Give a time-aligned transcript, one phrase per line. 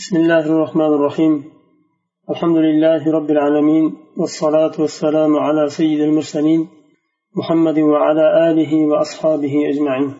[0.00, 1.34] بسم الله الرحمن الرحيم.
[2.32, 3.84] الحمد لله رب العالمين
[4.20, 6.68] والصلاة والسلام على سيد المرسلين
[7.38, 10.10] محمد وعلى آله وأصحابه أجمعين.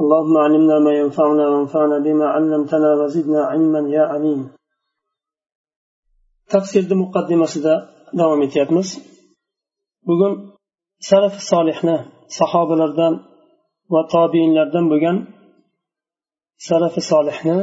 [0.00, 4.40] اللهم علمنا ما ينفعنا وانفعنا بما علمتنا وزدنا علما يا عليم
[6.54, 7.46] تفسير مقدمة
[8.18, 8.88] davom etyapmiz.
[10.06, 10.32] Bugun
[11.10, 11.96] salaf solihni
[12.38, 13.14] sahobalardan
[13.92, 15.16] va tobiinlardan bo'lgan
[16.68, 17.58] salafi solihni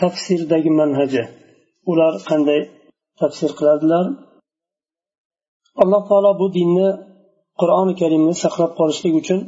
[0.00, 1.22] tafsirdagi manhaji
[1.90, 2.60] ular qanday
[3.20, 4.04] tafsir qiladilar?
[5.82, 6.88] Alloh taolo bu dinni
[7.60, 9.40] qur'oni karimni saqlab qolishlik uchun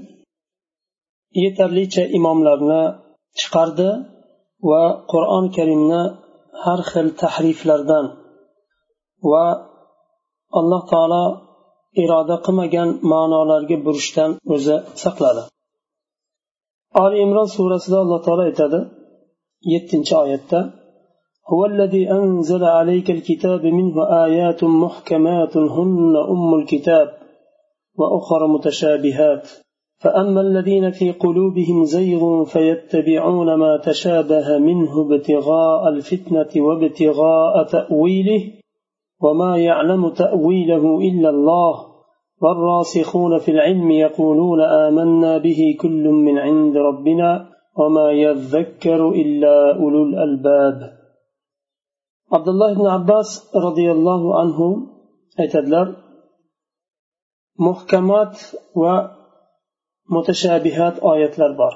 [1.43, 2.83] yetarlicha imomlarni
[3.41, 3.91] chiqardi
[4.71, 4.83] va
[5.13, 6.03] qur'oni karimni
[6.65, 8.07] har xil tahriflardan
[9.31, 9.47] va
[10.59, 11.25] alloh taolo
[12.03, 15.43] iroda qilmagan ma'nolarga burishdan o'zi saqladi.
[17.03, 18.81] Oli imron surasida alloh taolo aytadi
[19.63, 20.81] yettinchi oyatda
[21.53, 27.09] هو الذي أنزل عليك الكتاب منه آيات محكمات هن أم الكتاب
[27.99, 29.49] وأخر متشابهات.
[29.99, 38.53] فأما الذين في قلوبهم زيغ فيتبعون ما تشابه منه ابتغاء الفتنة وابتغاء تأويله
[39.23, 41.87] وما يعلم تأويله إلا الله.
[42.43, 47.60] والراسخون في العلم يقولون آمنا به كل من عند ربنا.
[47.80, 50.78] وما يذكر إلا أولو الألباب
[52.34, 54.60] عبد الله بن عباس رضي الله عنه
[55.42, 55.88] aytadilar
[57.68, 58.34] muhkamat
[58.82, 58.96] va
[60.14, 61.74] mutashabihat oyatlar bor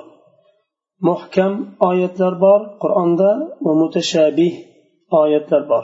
[1.09, 1.53] muhkam
[1.89, 3.29] oyatlar bor qur'onda
[3.65, 4.53] va mutashabih
[5.21, 5.83] oyatlar bor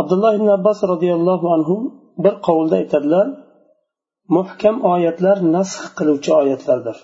[0.00, 1.76] abdulloh ibn abbos roziyallohu anhu
[2.24, 3.26] bir qovulda aytadilar
[4.36, 6.96] muhkam oyatlar nasx qiluvchi oyatlardir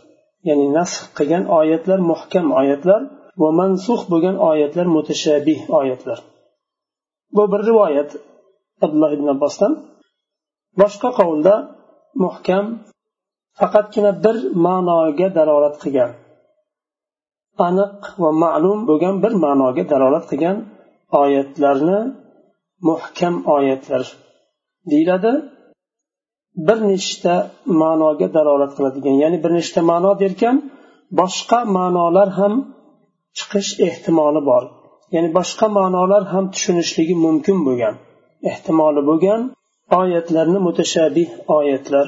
[0.47, 3.01] Ya'ni nasx qilgan oyatlar muhkam oyatlar
[3.41, 6.19] va mansux bo'lgan oyatlar mutashabih oyatlar.
[7.35, 8.09] Bu bir rivoyat
[8.83, 9.73] abdulloh ibn abbosdan.
[10.81, 11.55] Boshqa qovulda
[12.23, 12.65] muhkam
[13.59, 16.11] faqatgina bir ma'noga dalolat qilgan
[17.67, 20.57] aniq va ma'lum bo'lgan bir ma'noga dalolat qilgan
[21.21, 21.99] oyatlarni
[22.89, 24.03] muhkam oyatlar
[24.91, 25.31] deyiladi.
[26.67, 27.33] Bir nechta
[27.81, 29.15] ma'noga dalolat qiladigan.
[29.23, 30.55] Ya'ni bir nechta ma'no derkan
[31.19, 32.53] boshqa ma'nolar ham
[33.37, 34.63] chiqish ehtimoli bor.
[35.15, 37.95] Ya'ni boshqa ma'nolar ham tushunishligi mumkin bo'lgan
[38.49, 39.41] ehtimoli bo'lgan
[39.99, 42.07] oyatlarni mutashabih oyatlar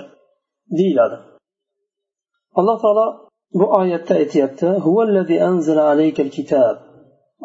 [0.78, 1.18] deyiladi.
[2.60, 3.08] Alloh taolo
[3.60, 4.68] bu oyatda aytyapti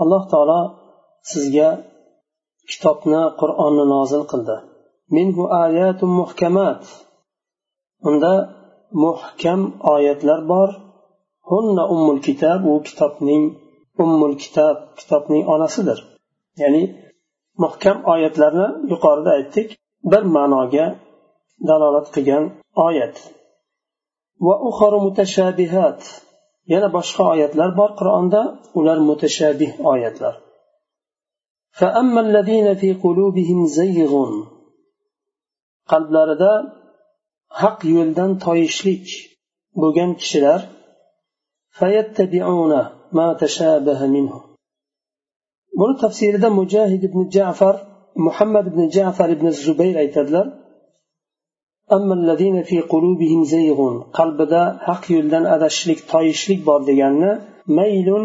[0.02, 0.60] alloh taolo
[1.30, 1.68] sizga
[2.70, 4.56] kitobni qur'onni nozil qildi.
[5.15, 6.81] minhu ayatun muhkamat
[8.07, 8.33] unda
[9.03, 9.61] muhkam
[9.93, 10.69] oyatlar bor
[11.51, 13.43] hunna ummul kitob u kitobning
[14.03, 15.99] ummul kitob kitobning onasidir
[16.61, 16.83] ya'ni
[17.63, 19.67] muhkam oyatlarni yuqorida aytdik
[20.11, 20.85] bir ma'noga
[21.69, 22.43] dalolat qilgan
[22.87, 23.15] oyat
[24.45, 25.99] va uxaru mutashabihat
[26.73, 28.41] yana boshqa oyatlar bor qur'onda
[28.79, 30.35] ular mutashabih oyatlar
[31.79, 34.11] فأما الذين في قلوبهم زيغ
[35.92, 36.52] Qalblarida
[37.60, 39.04] haq yo'ldan toyishlik
[39.80, 40.60] bo'lgan kishilar
[45.78, 47.74] buni tafsirida mujahid ibn jafar
[48.26, 50.46] muhammad ibn jafar ibn zubayr aytadilar
[54.18, 57.32] qalbida haq yo'ldan adashishlik toyishlik bor deganni
[57.78, 58.24] maylun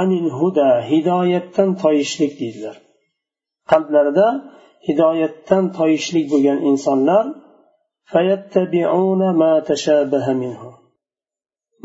[0.00, 2.76] anil huda hidoyatdan toyishlik deydilar.
[3.70, 4.26] Qalblarida
[4.86, 7.24] hidoyatdan toyishlik bo'lgan insonlar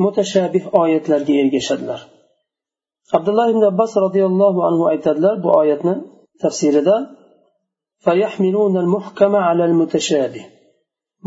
[0.03, 2.01] mutashabih oyatlarga ergashadilar.
[3.17, 5.95] Abdulloh ibn abbos roziyallohu anhu aytadilar bu oyatni
[6.43, 6.95] tafsirida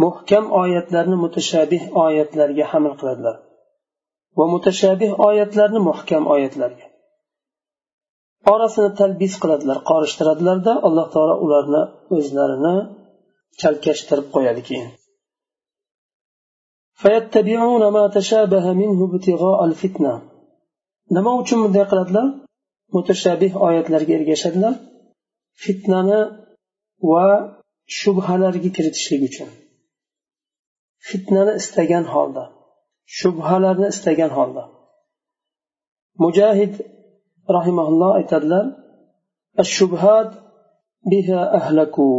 [0.05, 3.37] muhkam oyatlarni mutashabih oyatlarga hamil qiladilar.
[4.39, 6.87] Va mutashabih oyatlarni muhkam oyatlarga.
[8.53, 11.83] Orasini talbis qiladilar qorishtiradilarda alloh taolo ularni
[12.17, 12.75] o'zlarini
[13.61, 14.91] chalkashtirib qo'yadi keyin.
[21.17, 22.27] Nima uchun bunday qiladilar?
[22.95, 24.75] Mutashabih oyatlarga ergashadilar.
[25.65, 26.21] Fitnani
[27.11, 27.27] va
[27.99, 29.49] shubhalarga kiritishlik uchun.
[31.09, 32.45] Fitnani istagan holda.
[33.19, 34.63] Shubhalarni istagan holda.
[36.25, 36.75] Mujahid
[37.57, 38.65] rahimaulloh aytadilar
[39.77, 40.31] shubhat
[41.11, 42.11] biha ahlaku.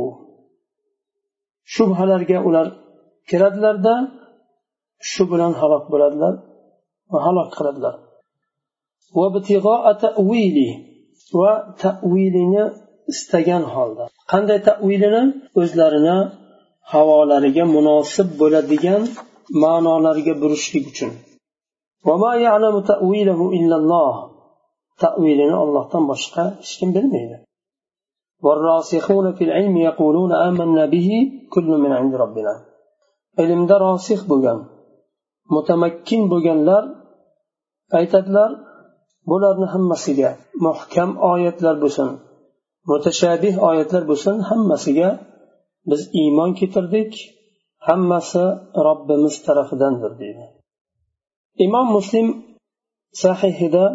[1.75, 2.67] Shubhalarga ular
[3.29, 3.95] kiradilarda
[5.11, 6.33] shu bilan halok bo'ladilar
[7.11, 7.95] va halok qiladilar.
[11.39, 11.53] Va
[11.83, 12.63] tavilini
[13.11, 14.03] istagan holda.
[14.31, 15.23] Qanday tavilini
[15.61, 16.17] o'zlarini
[16.91, 19.01] havolariga munosib bo'ladigan
[19.63, 21.11] ma'nolarga burishlik uchun.
[25.01, 27.37] tavilini ollohdan boshqa hech kim bilmaydi.
[33.43, 34.59] Ilmda rosih bo'lgan
[35.55, 36.83] mutamakkin bo'lganlar
[37.99, 38.51] aytadilar
[39.29, 40.29] bularni hammasiga
[40.65, 42.09] muhkam oyatlar bo'lsin
[42.89, 45.09] mutashabih oyatlar bo'lsin hammasiga
[45.89, 47.11] biz iymon keltirdik
[47.87, 48.43] hammasi
[48.87, 50.45] robbimiz tarafidandir deydi.
[51.65, 52.27] Imom muslim
[53.23, 53.85] sahihida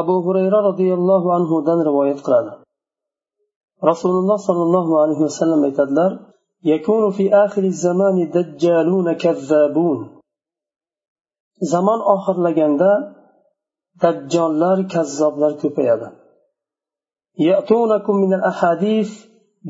[0.00, 2.52] abu hurayra roziyallohu anhudan rivoyat qiladi
[3.90, 6.12] rasululloh sollallohu alayhi vasallam aytadilar
[6.74, 9.98] يكون في آخر الزمان دجالون كذابون
[11.72, 12.92] zamon oxirlaganda
[14.02, 16.08] dajjollar kazzoblar ko'payadi
[17.38, 19.10] يأتونكم من الأحاديث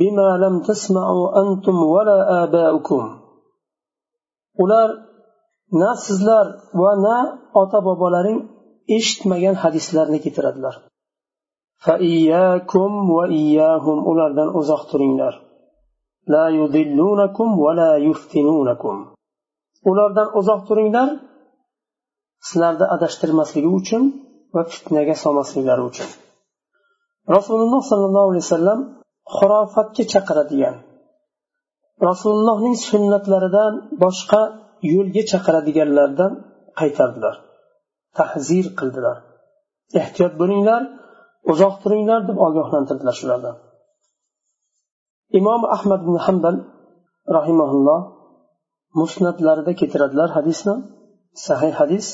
[0.00, 3.02] بما لم تسمعوا أنتم ولا آباؤكم
[4.62, 4.88] ular
[5.80, 6.46] na sizlar
[6.80, 7.16] va na
[7.60, 8.40] ota bobolaring
[8.97, 10.75] eshitmagan hadislarni keltiradilar.
[14.11, 15.33] Ulardan uzoq turinglar.
[19.89, 21.09] Ulardan uzoq turinglar
[22.47, 24.03] sizlarni adashtirmasligi uchun
[24.55, 26.09] va fitnaga solmasliklari uchun.
[27.35, 28.79] Rasululloh sollallohu alayhi vasallam
[29.37, 30.75] xurofatga chaqiradigan
[32.09, 33.73] rasulullohning sunnatlaridan
[34.03, 34.41] boshqa
[34.93, 36.31] yo'lga chaqiradiganlardan
[36.79, 37.35] qaytardilar.
[38.18, 39.16] tahzir qildilar
[40.00, 40.82] ehtiyot bo'linglar
[41.52, 43.56] uzoq turinglar deb ogohlantirdilar shulardan
[45.38, 46.56] imom ahmad ibn hambal
[47.36, 48.00] rahimaulloh
[49.00, 50.74] musnatlarida keltiradilar hadisni
[51.46, 52.06] sahih hadis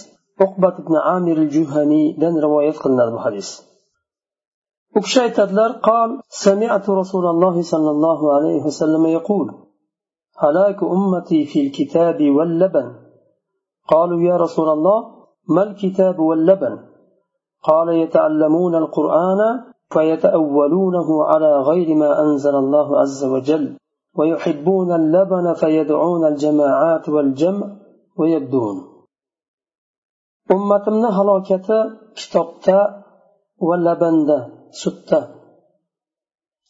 [0.47, 3.49] uqbat ibn amir juhaniydan rivoyat qilinadi bu hadis
[4.97, 6.11] u kishi aytadilar قال
[6.47, 9.47] سمعت رسول الله صلى الله عليه وسلم يقول
[10.45, 12.89] هلاك أمتي في الكتاب واللبن
[13.93, 14.99] قالوا يا رسول الله
[15.50, 16.80] ما الكتاب واللبن؟
[17.64, 19.42] قال يتعلمون القرآن
[19.94, 23.78] فيتأولونه على غير ما أنزل الله عز وجل
[24.18, 27.68] ويحبون اللبن فيدعون الجماعات والجمع
[28.20, 28.98] ويبدون.
[30.56, 31.78] ummatimni halokati
[32.18, 32.78] kitobda
[33.68, 34.38] va labanda
[34.82, 35.20] sutda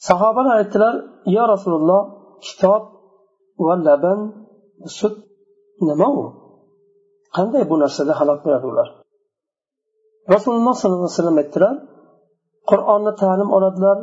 [0.08, 0.96] sahobalar aytdilar
[1.36, 2.02] yo rasululloh
[2.46, 2.84] kitob
[3.66, 4.20] va laban
[4.98, 5.16] sut
[5.88, 6.08] nima
[7.36, 8.88] qanday bu narsada halok bo'ladi ular?
[10.34, 11.76] Rasululloh sollallohu alayhi vasallam aytdilar
[12.70, 13.98] qur'onni ta'lim oladilar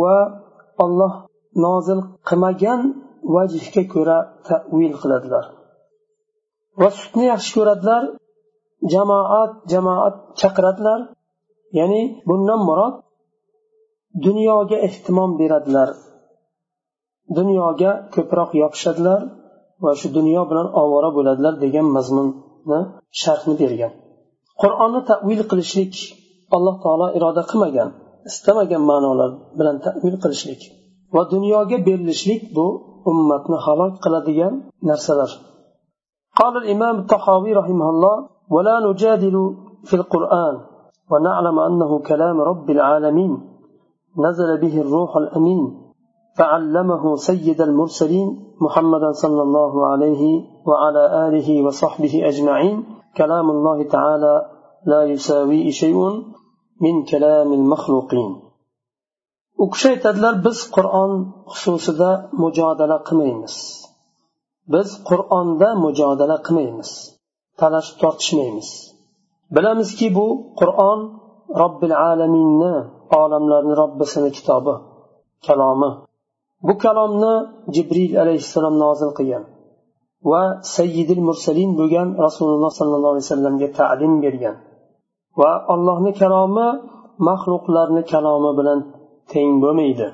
[0.00, 0.16] va
[0.84, 1.12] olloh
[1.64, 2.80] nozil qilmagan
[3.34, 4.18] vajhga ko'ra
[4.48, 5.44] tavil qiladilar.
[6.80, 8.02] Va sutni yaxshi ko'radilar
[8.92, 11.00] jamoat jamoat chaqiradilar
[11.78, 12.94] ya'ni bundan murod
[14.26, 15.90] dunyoga ehtimom beradilar
[17.38, 19.20] dunyoga ko'proq yopishadilar.
[19.83, 22.79] va shu dunyo bilan ovora bo'ladilar degan mazmunni
[23.21, 23.91] sharhni bergan
[24.61, 25.93] qur'onni tavil qilishlik
[26.55, 27.89] alloh taolo iroda qilmagan
[28.29, 30.61] istamagan ma'nolar bilan tavil qilishlik
[31.15, 32.65] va dunyoga berilishlik bu
[33.11, 34.53] ummatni halok qiladigan
[34.89, 35.31] narsalar
[36.39, 38.15] قال الإمام الطحاوي رحمه الله
[38.55, 39.35] ولا نجادل
[39.83, 40.55] في القرآن
[41.11, 43.31] ونعلم أنه كلام رب العالمين
[44.17, 45.82] نزل به الروح الأمين
[46.39, 48.27] فعلمه سيد المرسلين
[48.61, 50.23] محمدا صلى الله عليه
[50.69, 52.77] وعلى آله وصحبه أجمعين
[53.17, 54.33] كلام الله تعالى
[54.91, 55.99] لا يساوي شيء
[56.81, 58.31] من كلام المخلوقين
[59.63, 61.11] u kishi aytadilar biz qur'on
[61.57, 62.11] xususida
[62.43, 63.55] mujodala qilmaymiz
[64.73, 66.91] biz qur'onda mujodala qilmaymiz
[67.59, 68.69] talashib tortishmaymiz
[69.55, 70.25] bilamizki bu
[70.59, 70.99] qur'on
[71.61, 72.73] robbil alaminni
[73.21, 74.75] olamlarni robbisini kitobi
[75.47, 75.91] kalomi
[76.66, 77.34] Bu kalomni
[77.74, 79.44] jibril alayhissalom nozil qilgan
[80.30, 80.42] va
[80.76, 84.56] sayyidil mursalin bo'lgan rasululloh sollallohu alayhi vasallamga ta'lim bergan
[85.40, 86.68] va allohni kalomi
[87.28, 88.80] maxluqlarni kalomi bilan
[89.32, 90.08] teng bo'lmaydi.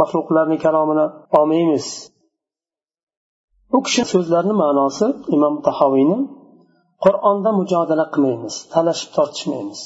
[0.00, 1.06] Maxluqlarni kalomini
[1.38, 1.86] olmaymiz.
[3.76, 6.18] U kishi so'zlarini ma'nosi imom tahoviyni
[7.04, 9.80] qur'onda mujodala qilmaymiz talashib tortishmaymiz.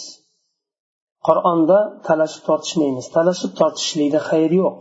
[1.27, 1.79] Qur'onda
[2.09, 4.79] talashib tortishmaymiz talashib tortishlikda xayr yo'q.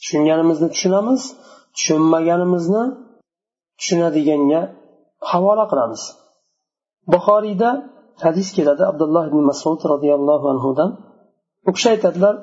[0.00, 1.22] Tushunganimizni tushunamiz
[1.76, 2.82] tushunmaganimizni
[3.78, 4.60] tushunadiganga
[5.30, 6.02] havola qilamiz
[7.12, 7.70] buxoriyda
[8.24, 10.90] hadis keladi abdulloh ibn masud roziyallohu anhudan
[11.68, 12.34] u kishi aytadilar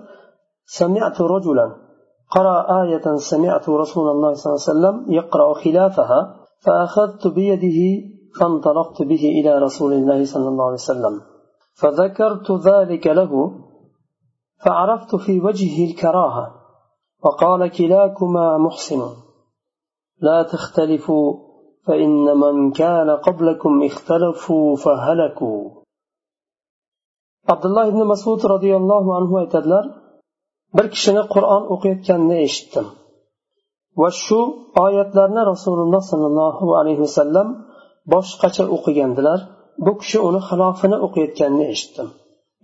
[0.79, 1.67] سمعت رجلا
[2.35, 6.19] قرأ آية سمعت رسول الله صلى الله عليه وسلم يقرأ خلافها
[6.65, 7.79] فأخذت بيده
[8.39, 11.21] فانطلقت به إلى رسول الله صلى الله عليه وسلم
[11.73, 13.51] فذكرت ذلك له
[14.65, 16.45] فعرفت في وجهه الكراهة
[17.24, 19.02] وقال كلاكما محسن
[20.20, 21.26] لا تختلفوا
[21.86, 25.70] فإن من كان قبلكم اختلفوا فهلكوا
[27.48, 29.84] عبد الله بن مسعود رضي الله عنه aytadilar
[30.76, 32.86] bir kishini qur'on o'qiyotganini eshitdim
[34.00, 34.40] va shu
[34.84, 37.48] oyatlarni rasululloh sollallohu alayhi vasallam
[38.14, 39.40] boshqacha o'qigandilar
[39.86, 42.08] bu kishi uni xilofini o'qiyotganini eshitdim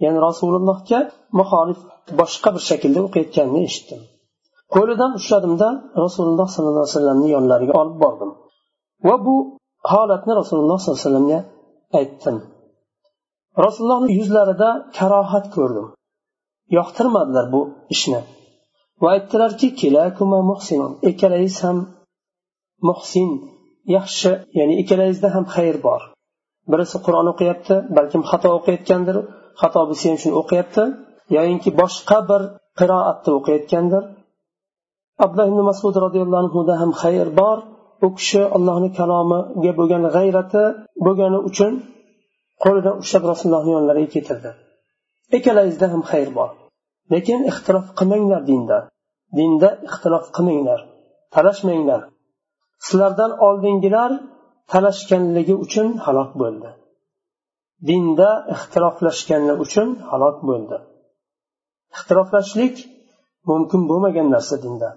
[0.04, 1.00] ya'ni rasulullohga
[1.38, 1.80] muxolif
[2.20, 4.00] boshqa bir shaklda o'qiyotganini eshitdim
[4.75, 5.67] Qo'lidan ushladimda
[6.05, 8.31] rasululloh sollallohu alayhi vasallamni yonlariga olib bordim.
[9.07, 9.35] Va bu
[9.91, 11.39] holatni rasululloh sollallohu alayhi vasallamga
[11.99, 12.37] aytdim.
[13.65, 15.87] Rasulullohni yuzlarida karohat ko'rdim.
[16.77, 17.61] Yoqtirmadilar bu
[17.95, 18.21] ishni.
[19.01, 19.65] Va aytdilarki
[21.09, 21.77] ikkalangiz ham
[22.89, 23.29] muhsin
[23.97, 26.01] yaxshi ya'ni ikkalangizda ham xayr bor.
[26.71, 29.17] Birisi qur'on o'qiyapti balkim xato o'qiyotgandir
[29.61, 30.83] xato bo'lsa ham shuni o'qiyapti
[31.37, 32.41] yoyinki boshqa bir
[32.79, 34.03] qiroatda o'qiyotgandir.
[35.23, 37.57] Abdulloh ibn masud roziyallohu anhuda ham xayr bor.
[38.05, 40.63] U kishi allohni kalomiga bo'lgan g'ayrati
[41.05, 41.73] bo'lgani uchun
[42.63, 44.51] qo'lidan ushlab rasulullohni yonlariga ketirdi
[45.37, 46.49] ikkalangizda ham xayr bor.
[47.13, 48.77] Lekin ixtilof qilmanglar dinda.
[49.37, 50.79] Dinda ixtilof qilmanglar.
[51.35, 52.01] Talashmanglar.
[52.85, 54.11] Sizlardan oldingilar
[54.71, 56.69] talashganligi uchun halok bo'ldi.
[57.89, 60.77] Dinda ixtiroflashganligi uchun halok bo'ldi.
[61.95, 62.75] Ixtiroflashlik
[63.49, 64.89] mumkin bo'lmagan narsa dinda.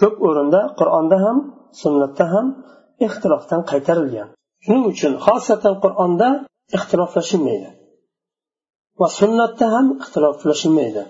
[0.00, 1.38] Ko'p o'rinda qur'onda ham
[1.82, 2.46] sunnatda ham
[3.06, 4.28] ixtilofdan qaytarilgan.
[4.64, 6.28] Shuning uchun xosatan qur'onda
[6.76, 7.68] ixtiloflashilmaydi
[9.00, 11.02] va sunnatda ham ixtiloflashilmaydi.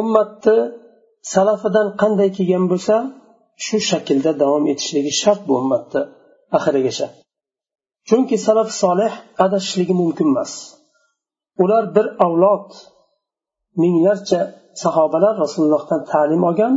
[0.00, 0.56] Ummatni
[1.34, 2.96] salafidan qanday kelgan bo'lsa
[3.64, 6.02] shu shaklda davom etishligi shart bu ummatni
[6.56, 7.08] oxirigacha.
[8.08, 9.12] Chunki salaf solih
[9.44, 10.52] adashishligi mumkin emas.
[11.62, 12.68] Ular bir avlod
[13.82, 14.40] minglarcha
[14.82, 16.74] sahobalar rasulullohdan ta'lim olgan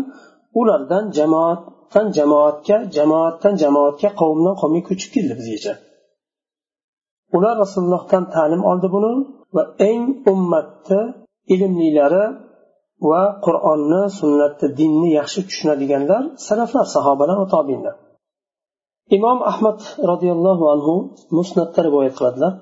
[0.60, 5.74] ulardan jamoatdan jamoatga jamoatdan jamoatga qavmdan qavmga ko'chib keldi bizgacha
[7.38, 9.14] ular rasulullohdan ta'lim oldi buni
[9.56, 11.02] va eng ummatni
[11.54, 12.26] ilmlilari
[13.10, 17.96] va qur'onni sunnatni dinni yaxshi tushunadiganlar salaflar sahobalar va tobinlar.
[19.18, 19.80] Imom ahmad
[20.12, 20.94] roziyallohu anhu
[21.38, 22.54] musnatda rivoyat qiladilar.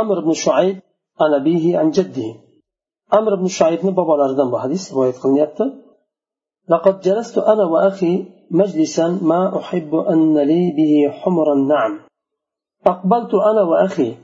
[0.00, 0.76] Amr ibn shuayb
[1.24, 2.32] an abihi an jaddihi
[3.18, 5.64] amr ibn shuaybni bobolaridan bu hadis rivoyat qilinyapti.
[6.68, 12.00] لقد جلست أنا وأخي مجلسا ما أحب أن لي به حمر النعم
[12.86, 14.14] أقبلت أنا وأخي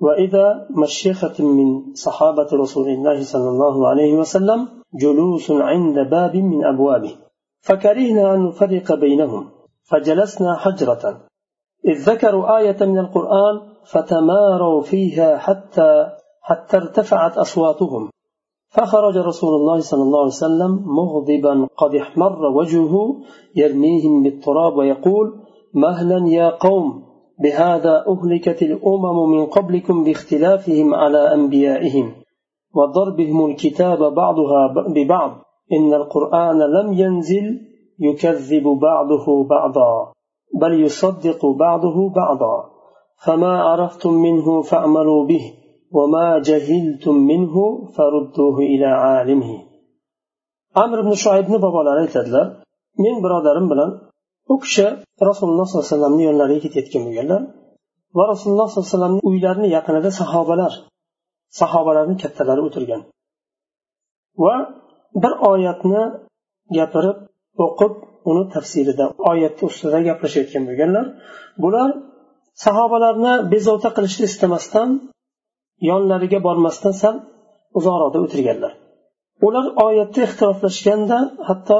[0.00, 7.16] وإذا مشيخة من صحابة رسول الله صلى الله عليه وسلم جلوس عند باب من أبوابه.
[7.60, 9.50] فكرهنا أن نفرق بينهم
[9.82, 11.20] فجلسنا حجرة.
[11.84, 16.10] إذ ذكروا آية من القرآن فتماروا فيها حتى
[16.42, 18.10] حتى ارتفعت أصواتهم.
[18.74, 23.20] فخرج رسول الله صلى الله عليه وسلم مغضبا قد احمر وجهه
[23.56, 25.34] يرميهم بالتراب ويقول
[25.74, 27.04] مهلا يا قوم
[27.42, 32.12] بهذا أهلكت الأمم من قبلكم باختلافهم على أنبيائهم
[32.74, 35.30] وضربهم الكتاب بعضها ببعض
[35.72, 37.60] إن القرآن لم ينزل
[38.00, 40.12] يكذب بعضه بعضا
[40.60, 42.64] بل يصدق بعضه بعضا
[43.24, 45.52] فما عرفتم منه فاعملوا به
[45.97, 47.55] وما جهلتم منه
[47.95, 49.69] فردوه إلى عالمه
[50.83, 52.45] amr ibn shuaybni bobolari aytadilar
[53.03, 53.89] men birodarim bilan
[54.53, 54.85] u kishi
[55.29, 57.41] rasululloh sollallohu alayhi vasallamni yo'llariga ketayotgan bo'lganlar
[58.17, 60.73] va rasululloh sollallohu alayhi vasallamni uylarini yaqinida sahobalar
[61.61, 63.01] sahobalarni kattalari o'tirgan
[64.43, 64.55] va
[65.23, 66.01] bir oyatni
[66.77, 67.17] gapirib
[67.65, 67.93] o'qib
[68.29, 71.05] uni tafsirida oyatni ustida gaplashayotgan bo'lganlar
[71.63, 71.89] bular
[72.65, 74.89] sahobalarni bezovta qilishni istamasdan
[75.90, 77.14] yonlariga bormasdan sal
[77.78, 78.72] uzoqroqda o'tirganlar.
[79.46, 81.78] Ular oyatda ixtiroflashganda hatto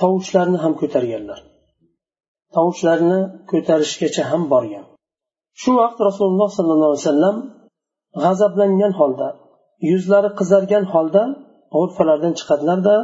[0.00, 1.38] tovushlarni ham ko'targanlar.
[2.56, 3.20] Tovushlarni
[3.50, 4.84] ko'tarishgacha ham borgan.
[5.60, 7.36] Shu vaqt rasululloh sollallohu alayhi vasallam
[8.22, 9.28] g'azablangan holda
[9.90, 11.22] yuzlari qizargan holda
[11.74, 12.96] g'urfalardan chiqadilarda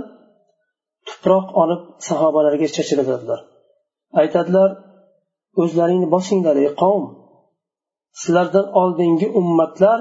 [1.09, 3.40] tuproq olib sahobalarga chachiradilar.
[4.21, 4.71] Aytadilar
[5.62, 7.04] o'zlaringni bosinglar ey qavm.
[8.21, 9.99] Sizlardan oldingi ummatlar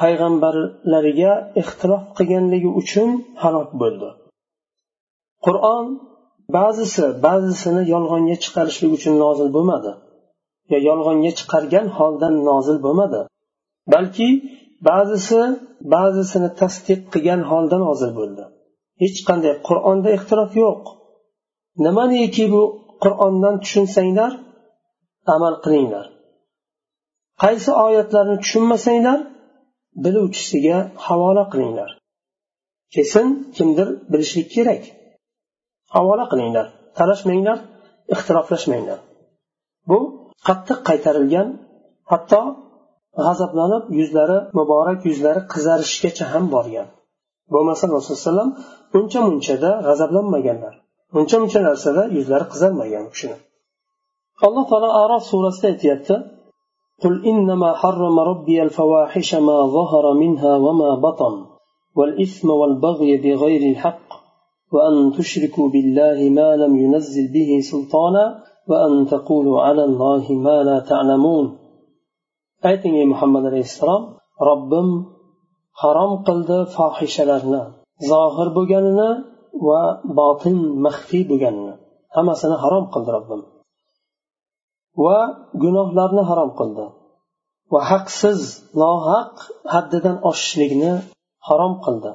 [0.00, 3.08] payg'ambarlariga ixtilof qilganligi uchun
[3.42, 4.08] halok bo'ldi.
[5.46, 5.86] Qur'on
[6.56, 9.92] ba'zisi ba'zisini yolg'onga chiqarishlik uchun nozil bo'lmadi
[10.72, 13.20] yo yolg'onga chiqargan holdan nozil bo'lmadi
[13.94, 14.28] balki
[14.88, 15.40] ba'zisi
[15.94, 18.44] ba'zisini tasdiq qilgan holda nozil bo'ldi.
[19.02, 20.82] Hech qanday qur'onda ixtilof yo'q.
[21.86, 22.62] Nimaniki bu
[23.04, 24.32] qur'ondan tushunsanglar
[25.34, 26.06] amal qilinglar.
[27.42, 29.18] Qaysi oyatlarni tushunmasanglar
[30.04, 31.90] biluvchisiga havola qilinglar.
[32.94, 34.82] Kesin kimdir bilishlik kerak.
[35.94, 36.66] Havola qilinglar
[36.98, 37.58] talashmanglar
[38.14, 38.98] ixtiroflashmanglar.
[39.88, 39.98] Bu
[40.46, 41.48] qattiq qaytarilgan
[42.12, 42.40] hatto
[43.26, 46.88] g'azablanib yuzlari muborak yuzlari qizarishgacha ham borgan.
[47.54, 48.50] Bo'lmasa rasululloh alayhi vasallam
[48.98, 50.74] uncha munchada g'azablanmaganlar.
[51.18, 53.36] Uncha muncha narsada yuzlari qizarmagan u kishini.
[54.46, 56.14] Alloh taolo arof surasida aytyapti
[57.02, 61.46] قل إنما حرم ربي الفواحش ما ظهر منها وما بطن
[61.96, 64.08] والإثم والبغي بغير الحق
[64.72, 71.58] وأن تشركوا بالله ما لم ينزل به سلطانا وأن تقولوا على الله ما لا تعلمون
[72.64, 74.02] أي محمد عليه السلام
[74.42, 75.04] ربم
[75.74, 77.72] حرام قلد فاحش لنا
[78.08, 79.24] ظاهر بجنة
[79.66, 81.76] وباطن مخفي بجنة
[82.18, 83.42] أما سنة حرام قلد ربم
[85.02, 85.18] va
[85.62, 86.84] gunohlarni harom qildi.
[87.72, 88.40] Va haqsiz
[88.82, 89.34] nohaq
[89.74, 90.92] haddidan oshishlikni
[91.48, 92.12] harom qildi.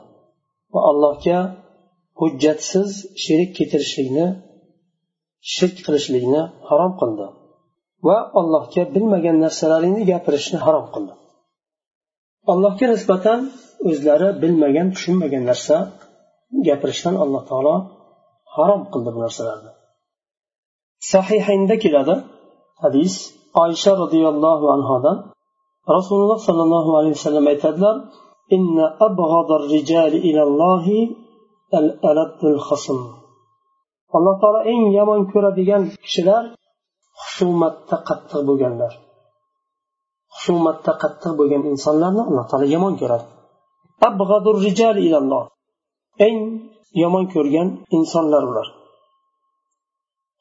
[0.74, 1.40] Va allohga
[2.20, 2.90] hujjatsiz
[3.24, 4.28] sherik keltirishlikni
[5.54, 7.28] shirk qilishlikni harom qildi.
[8.08, 11.14] Va allohga bilmagan narsalaringni gapirishni harom qildi.
[12.52, 13.40] Allohga nisbatan
[13.90, 15.76] o'zlari bilmagan tushunmagan narsa
[16.68, 17.76] gapirishdan alloh taolo
[18.56, 19.72] harom qildi bu narsalarni.
[21.14, 22.16] Sahihaynda keladi.
[22.84, 23.14] Hadis
[23.64, 25.18] oysha roziyallohu anhodan
[25.96, 27.96] rasululloh sollallohu alayhi vasallam aytadilar
[28.56, 31.00] inna abg'adar rijali ilallohi
[31.80, 33.00] al aladdul khasm.
[34.18, 36.44] Alloh taolo eng yomon ko'radigan kishilar
[37.22, 38.94] husumatda qattiq bo'lganlar.
[40.36, 43.26] Husumatda qattiq bo'lgan insonlarni alloh taolo yomon ko'radi.
[46.28, 46.38] Eng
[47.02, 47.68] yomon ko'rgan
[47.98, 48.68] insonlar ular.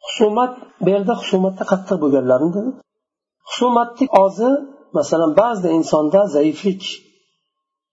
[0.08, 0.52] Husumat
[0.84, 2.70] bu yerda husumatda qattiq bo'lganlarni dedi.
[3.48, 4.50] Husumatni ozi
[4.98, 6.82] masalan ba'zida insonda zaiflik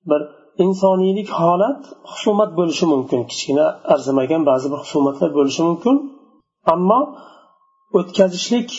[0.10, 0.22] bir
[0.66, 1.82] insoniylik holat
[2.12, 3.22] husumat bo'lishi mumkin.
[3.32, 5.96] Kichkina arzimagan ba'zi bir husumatlar bo'lishi mumkin.
[6.74, 7.00] Ammo
[8.00, 8.70] o'tkazishlik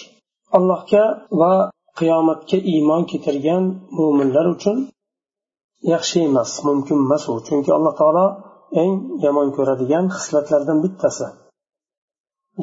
[0.56, 1.04] allohga
[1.40, 1.52] va
[1.98, 3.62] qiyomatga iymon keltirgan
[3.98, 4.76] mo'minlar uchun
[5.94, 7.34] yaxshi emas mumkin emas u.
[7.46, 8.26] Chunki alloh taolo
[8.82, 8.92] eng
[9.24, 11.26] yomon ko'radigan xislatlardan bittasi.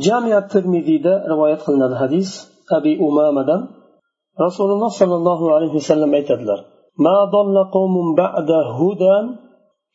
[0.06, 2.28] jamiyat termiziyda rivoyat qilinadi hadis
[2.76, 3.60] abi umamadan
[4.44, 6.60] rasululloh sollallohu alayhi vasallam aytadilar
[7.06, 9.16] ما ضل قوم بعد هدى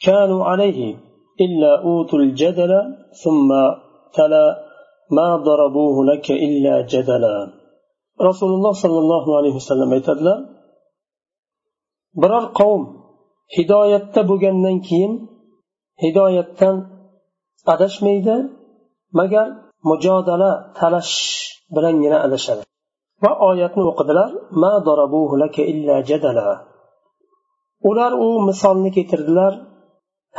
[0.08, 0.80] كانوا عليه
[1.46, 2.72] إلا أوتوا الجدل
[3.24, 3.50] ثم
[4.16, 4.46] تلا
[5.18, 7.36] ما ضربوه لك إلا جدلا
[8.30, 10.40] رسول الله صلى الله عليه وسلم aytadilar
[12.22, 12.84] biror qavm
[13.56, 15.14] hidoyatda bo'lgandan keyin
[16.04, 16.76] hidoyatdan
[17.74, 18.36] adashmaydi
[19.20, 19.48] magar
[19.89, 21.15] mujodala talash
[21.75, 22.63] bilangina adashadi.
[23.25, 24.31] Va oyatni o'qidilar
[24.63, 24.73] ma
[25.43, 26.47] laka illa jadala.
[27.89, 29.53] Ular u misolni keltirdilar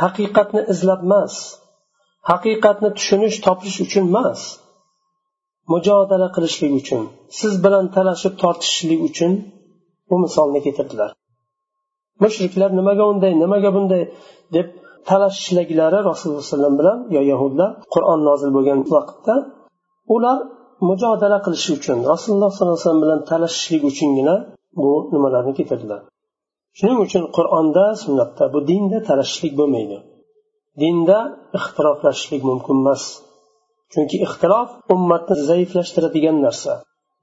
[0.02, 1.34] haqiqatni izlab emas
[2.30, 4.40] haqiqatni tushunish topish uchun emas
[5.72, 7.02] mujodala qilishlik uchun
[7.38, 9.32] siz bilan talashib tortishishlik uchun
[10.08, 11.10] bu misolni keltirdilar.
[12.22, 14.02] Mushriklar nimaga unday nimaga bunday?
[14.54, 14.66] deb
[15.08, 19.34] talashishliklari rasululloh alayhi vasallam bilan yo yahudlar qur'on nozil bo'lgan vaqtda
[20.14, 20.38] ular
[20.88, 24.34] mujodala qilish uchun rasululloh sollallohu alayhi vasallam bilan talashishlik uchungina
[24.82, 26.00] bu nimalarni keltirdilar?
[26.78, 29.98] Shuning uchun qur'onda sunnatda bu dinda talashishlik bo'lmaydi.
[30.82, 31.18] Dinda
[31.58, 33.02] ixtiroflashishlik mumkin emas.
[33.92, 36.72] Chunki ixtilof ummatni zaiflashtiradigan narsa.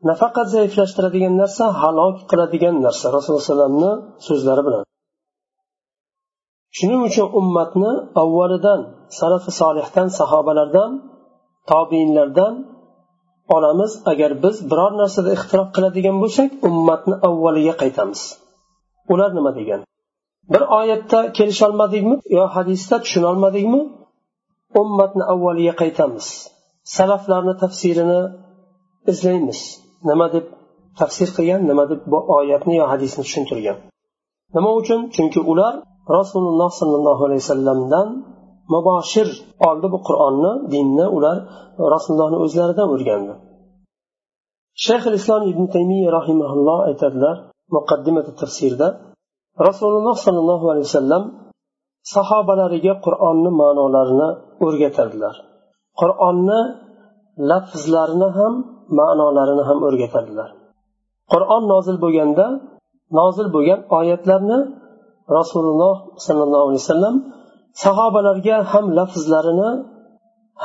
[0.09, 3.91] Nafaqat zaiflashtiradigan narsa halok qiladigan narsa rasululloh alayhivasallamni
[4.27, 4.83] so'zlari bilan.
[6.77, 8.81] Shuning uchun ummatni avvalidan
[9.19, 10.91] salafi solihdan sahobalardan
[11.71, 12.53] tobiinlardan
[13.55, 18.21] olamiz agar biz biror narsada ixtirof qiladigan bo'lsak ummatni avvaliga qaytamiz.
[19.13, 19.81] Ular nima degan?
[20.53, 23.81] Bir oyatda kelisholmadikmi yo hadisda tushunolmadikmi?
[24.81, 26.25] Ummatni avvaliga qaytamiz.
[26.95, 28.21] Salaflarni tafsirini
[29.11, 29.59] izlaymiz.
[30.09, 30.45] Nima deb
[30.99, 33.77] tafsir qilgan nima deb bu oyatni yo hadisni tushuntirgan?
[34.55, 34.99] Nima uchun?
[35.15, 35.73] Chunki ular
[36.17, 38.07] rasululloh sollallohu alayhi vasallamdan
[38.73, 39.27] muboshir
[39.69, 41.37] oldi bu qur'onni dinni ular
[41.93, 43.33] rasulullohni o'zlaridan o'rgandi.
[44.85, 47.35] Shayx islom ibn taymiya rahimaulloh aytadilar
[47.75, 48.87] muqaddimati tafsirda
[49.67, 51.23] rasululloh sollallohu alayhi vasallam
[52.15, 54.29] sahobalariga qur'onni ma'nolarini
[54.65, 55.35] o'rgatadilar
[56.01, 56.59] qur'onni
[57.49, 58.53] lafzlarini ham
[58.99, 60.49] ma'nolarini ham o'rgatadilar
[61.33, 62.45] qur'on nozil bo'lganda
[63.19, 64.59] nozil bo'lgan oyatlarni
[65.37, 67.15] rasululloh sollallohu alayhi vasallam
[67.83, 69.69] sahobalarga ham lafzlarini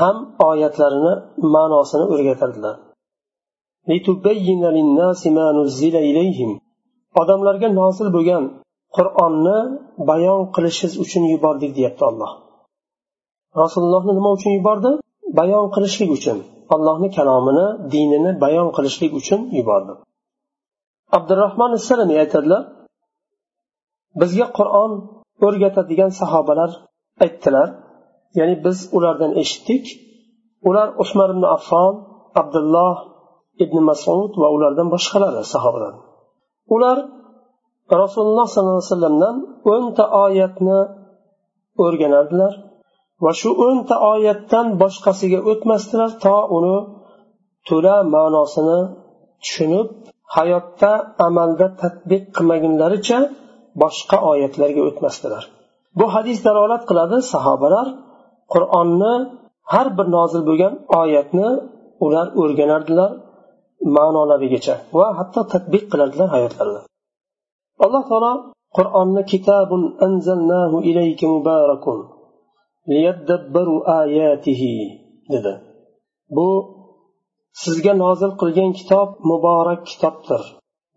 [0.00, 0.16] ham
[0.50, 1.14] oyatlarini
[1.54, 2.76] ma'nosini o'rgatardilar.
[7.20, 8.42] Odamlarga nozil bo'lgan
[8.96, 9.58] qur'onni
[10.10, 12.32] bayon qilishingiz uchun yubordik deyapti alloh.
[13.62, 14.90] Rasulullohni nima uchun yubordi?
[15.38, 16.38] Bayon qilishlik uchun.
[16.74, 19.92] Allohni kalomini dinini bayon qilishlik uchun yubordi.
[21.18, 22.62] Abdurahmon salamiy aytadilar
[24.20, 24.92] bizga qur'on
[25.46, 26.70] o'rgatadigan sahobalar
[27.24, 27.68] aytdilar.
[28.38, 29.84] Ya'ni biz ulardan eshitdik.
[30.68, 31.94] Ular usmar ibn affon
[32.40, 32.96] abdulloh
[33.64, 35.94] ibn masud va ulardan boshqalari sahobalar.
[36.74, 36.98] Ular
[38.02, 39.36] rasululloh sollallohu alayhi vasallamdan
[39.72, 40.80] o'nta oyatni
[41.84, 42.52] o'rganardilar
[43.24, 46.76] va shu o'nta oyatdan boshqasiga o'tmasdilar to uni
[47.68, 48.80] to'la ma'nosini
[49.42, 49.88] tushunib
[50.36, 50.90] hayotda
[51.26, 53.18] amalda tadbiq qilmagunlaricha
[53.82, 55.44] boshqa oyatlarga o'tmasdilar.
[55.98, 57.86] Bu hadis dalolat qiladi sahobalar.
[58.52, 59.14] Qur'onni
[59.72, 61.48] har bir nozil bo'lgan oyatni
[62.04, 63.10] ular o'rganardilar
[63.96, 66.80] ma'nolarigacha va hatto tadbiq qilardilar hayotlarida.
[67.84, 68.32] Alloh taolo
[68.76, 71.98] qur'onni kitabun anzalnahu ilayka mubarakun
[72.92, 74.74] liyadabbaru ayatihi
[75.32, 75.52] dedi.
[76.36, 76.48] Bu
[77.62, 80.42] sizga nozil qilgan kitob muborak kitobdir.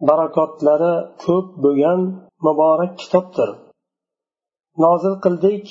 [0.07, 1.99] Barakotlari ko'p bo'lgan
[2.47, 3.49] muborak kitobdir.
[4.83, 5.67] Nozil qildik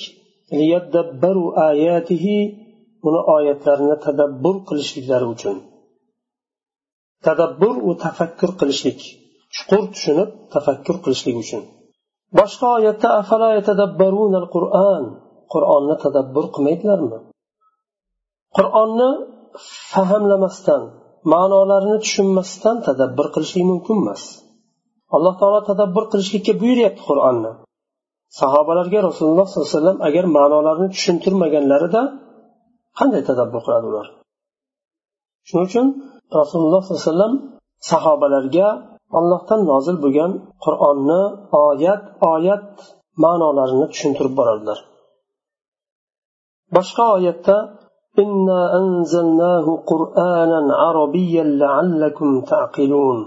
[1.69, 2.37] ayatihi
[3.07, 5.57] uni oyatlarini tadabbur qilishliklari uchun.
[7.25, 8.99] Tadabbur u tafakkur qilishlik
[9.55, 11.63] chuqur tushunib tafakkur qilishlik uchun.
[12.39, 13.09] Boshqa oyatda
[14.55, 15.03] qur'on
[15.53, 17.19] qur'onni tadabbur qilmaydilarmi
[18.57, 19.09] qur'onni
[19.93, 20.81] fahmlamasdan
[21.33, 24.23] ma'nolarini tushunmasdan tadabbur qilishlik mumkin emas
[25.14, 27.50] alloh taolo tadabbur qilishlikka buyuryapti qur'onni
[28.40, 32.02] sahobalarga rasululloh sollallohu alayhi vasallam agar ma'nolarini tushuntirmaganlarida
[32.98, 34.06] qanday tadabbur qiladi ular
[35.48, 35.86] shuning uchun
[36.40, 37.34] rasululloh sollallohu alayhi vasallam
[37.90, 38.68] sahobalarga
[39.18, 40.30] allohdan nozil bo'lgan
[40.64, 41.22] qur'onni
[41.66, 42.02] oyat
[42.34, 42.66] oyat
[43.24, 44.78] ma'nolarini tushuntirib borardilar
[46.76, 47.56] boshqa oyatda
[48.18, 53.18] إنا أنزلناه قرآنا عربيا لعلكم تعقلون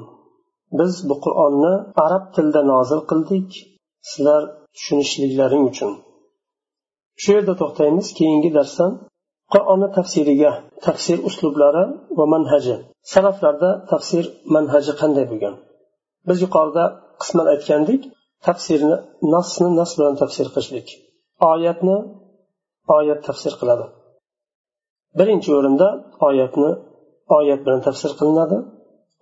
[0.72, 3.48] Biz bu qur'onni arab tilida nozil qildik
[4.10, 4.42] sizlar
[4.76, 5.92] tushunishliklaring uchun.
[7.22, 8.92] Shu yerda to'xtaymiz keyingi darsdan.
[9.52, 10.52] Qur'onni tafsiriga
[10.86, 11.84] tafsir uslublari
[12.18, 12.76] va manhaji.
[13.12, 15.54] Salaflarda tafsir manhaji qanday bo'lgan?
[16.28, 16.84] Biz yuqorida
[17.20, 18.02] qisman aytgandik
[18.46, 18.96] tafsirni
[19.34, 20.88] nasni nas bilan tafsir qilishlik.
[21.52, 21.96] Oyatni
[22.96, 23.86] oyat tafsir qiladi.
[25.18, 25.88] Birinchi o'rinda
[26.28, 26.70] oyatni
[27.38, 28.58] oyat bilan tafsir qilinadi.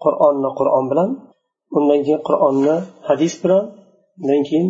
[0.04, 1.11] Qur'onni qur'on bilan
[1.77, 2.75] undan keyin qur'onni
[3.10, 3.63] hadis bilan
[4.19, 4.67] undan keyin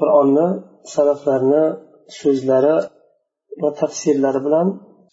[0.00, 0.46] qur'onni
[0.94, 1.64] salaflarni
[2.20, 2.76] so'zlari
[3.62, 4.66] va tafsirlari bilan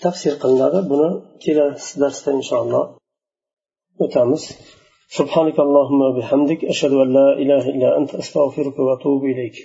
[0.03, 1.09] tafsir qilinadi buni
[1.43, 2.85] kelasi darsda inshaalloh
[4.05, 4.43] o'tamiz
[5.19, 9.57] سبحانك اللهم وبحمدك أشهد أن لا إله إلا أنت أستغفرك وأتوب إليك